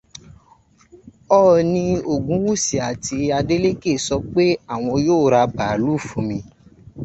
Ọọ̀ni 1.39 1.83
Ògúnwùsì 2.13 2.75
àti 2.89 3.17
Adélékè 3.37 3.93
sọ 4.05 4.15
pé 4.33 4.45
àwọn 4.73 4.95
yóò 5.07 5.25
ra 5.33 5.41
bàálù 5.55 5.91
fún 6.07 6.23
mi 6.27 6.37